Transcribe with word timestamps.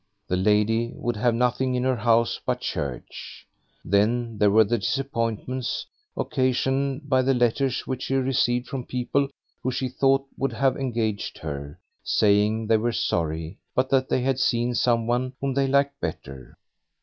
The 0.27 0.35
lady 0.35 0.91
would 0.95 1.15
have 1.17 1.35
nothing 1.35 1.75
in 1.75 1.83
her 1.83 1.97
house 1.97 2.41
but 2.43 2.59
church. 2.59 3.45
Then 3.85 4.39
there 4.39 4.49
were 4.49 4.63
the 4.63 4.79
disappointments 4.79 5.85
occasioned 6.17 7.07
by 7.07 7.21
the 7.21 7.35
letters 7.35 7.85
which 7.85 8.01
she 8.01 8.15
received 8.15 8.65
from 8.67 8.83
people 8.87 9.29
who 9.61 9.69
she 9.69 9.89
thought 9.89 10.25
would 10.37 10.53
have 10.53 10.75
engaged 10.75 11.37
her, 11.37 11.77
saying 12.03 12.65
they 12.65 12.77
were 12.77 12.91
sorry, 12.91 13.59
but 13.75 13.91
that 13.91 14.09
they 14.09 14.21
had 14.21 14.39
seen 14.39 14.73
some 14.73 15.05
one 15.05 15.33
whom 15.39 15.53
they 15.53 15.67
liked 15.67 16.01
better. 16.01 16.57